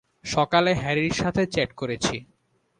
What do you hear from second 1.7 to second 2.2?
করেছি।